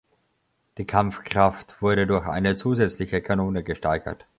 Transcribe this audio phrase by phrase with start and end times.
[0.79, 4.25] Die Kampfkraft wurde durch eine zusätzliche Kanone gesteigert.